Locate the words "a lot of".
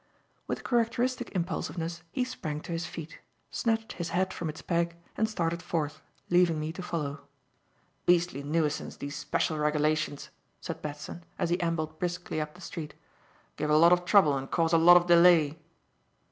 13.69-14.03, 14.73-15.05